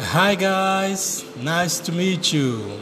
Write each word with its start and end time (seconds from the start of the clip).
Hi 0.00 0.34
guys, 0.34 1.24
nice 1.36 1.78
to 1.78 1.92
meet 1.92 2.32
you. 2.32 2.80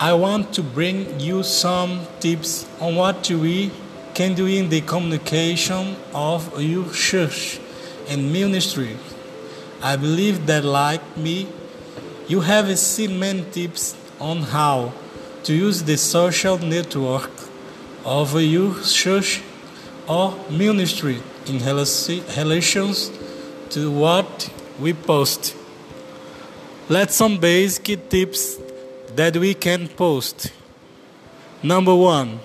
I 0.00 0.14
want 0.14 0.54
to 0.54 0.62
bring 0.62 1.20
you 1.20 1.42
some 1.42 2.06
tips 2.20 2.66
on 2.80 2.94
what 2.96 3.28
we 3.28 3.70
can 4.14 4.32
do 4.32 4.46
in 4.46 4.70
the 4.70 4.80
communication 4.80 5.96
of 6.14 6.58
your 6.58 6.90
church 6.90 7.60
and 8.08 8.32
ministry. 8.32 8.96
I 9.82 9.96
believe 9.96 10.46
that, 10.46 10.64
like 10.64 11.18
me, 11.18 11.48
you 12.28 12.40
have 12.40 12.78
seen 12.78 13.18
many 13.18 13.44
tips 13.52 13.94
on 14.18 14.38
how 14.38 14.94
to 15.42 15.52
use 15.52 15.82
the 15.82 15.98
social 15.98 16.56
network 16.56 17.30
of 18.06 18.40
your 18.40 18.80
church 18.80 19.42
or 20.06 20.38
ministry 20.50 21.20
in 21.46 21.58
relations 21.58 23.10
to 23.70 23.90
what 23.90 24.50
we 24.80 24.92
post. 24.92 25.56
Let's 26.88 27.14
some 27.14 27.38
basic 27.38 28.10
tips 28.10 28.56
that 29.16 29.36
we 29.36 29.54
can 29.54 29.88
post. 29.88 30.52
Number 31.62 31.94
one, 31.94 32.40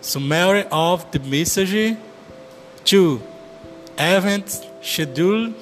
summary 0.00 0.64
of 0.70 1.10
the 1.10 1.18
message. 1.18 1.96
Two, 2.84 3.20
event 3.98 4.48
schedule. 4.82 5.52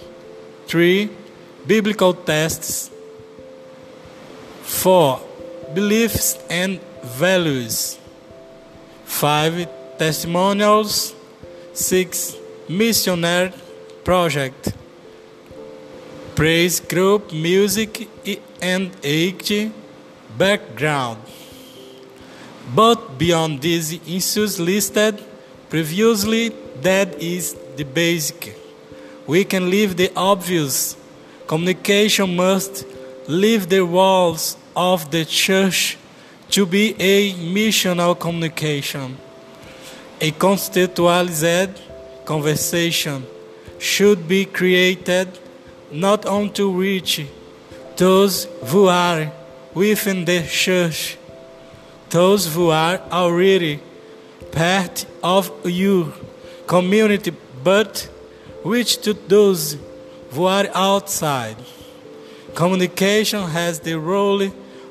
Three, 0.66 1.10
biblical 1.66 2.14
texts. 2.14 2.90
Four, 4.62 5.20
beliefs 5.74 6.38
and 6.48 6.80
values. 7.02 7.98
Five, 9.04 9.66
testimonials. 9.98 11.14
Six, 11.72 12.36
missionary 12.68 13.52
project 14.04 14.74
praise 16.40 16.80
group 16.80 17.32
music 17.34 18.08
and 18.62 18.90
age 19.04 19.70
background. 20.38 21.18
But 22.74 23.18
beyond 23.18 23.60
these 23.60 23.92
issues 24.08 24.58
listed 24.58 25.22
previously, 25.68 26.48
that 26.80 27.20
is 27.20 27.54
the 27.76 27.84
basic. 27.84 28.56
We 29.26 29.44
can 29.44 29.68
leave 29.68 29.98
the 29.98 30.10
obvious. 30.16 30.96
Communication 31.46 32.36
must 32.36 32.86
leave 33.28 33.68
the 33.68 33.84
walls 33.84 34.56
of 34.74 35.10
the 35.10 35.26
church 35.26 35.98
to 36.52 36.64
be 36.64 36.94
a 36.98 37.34
missional 37.34 38.18
communication. 38.18 39.18
A 40.22 40.30
constitutionalized 40.32 41.80
conversation 42.26 43.24
should 43.78 44.28
be 44.28 44.44
created 44.44 45.28
not 45.90 46.26
only 46.26 46.50
to 46.50 46.70
reach 46.70 47.26
those 47.96 48.46
who 48.66 48.86
are 48.86 49.32
within 49.72 50.26
the 50.26 50.42
church, 50.42 51.16
those 52.10 52.54
who 52.54 52.68
are 52.68 53.00
already 53.10 53.80
part 54.52 55.06
of 55.22 55.50
your 55.64 56.12
community, 56.66 57.32
but 57.64 58.06
reach 58.62 59.00
to 59.02 59.14
those 59.14 59.78
who 60.32 60.44
are 60.44 60.68
outside. 60.74 61.56
Communication 62.54 63.48
has 63.48 63.80
the 63.80 63.98
role 63.98 64.42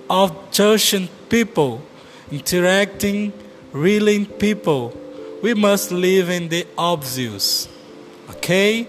of 0.09 0.51
touching 0.51 1.07
people, 1.29 1.83
interacting, 2.31 3.31
reeling 3.71 4.25
people. 4.25 4.98
We 5.41 5.53
must 5.53 5.91
live 5.91 6.29
in 6.29 6.49
the 6.49 6.67
obvious. 6.77 7.67
Okay? 8.29 8.87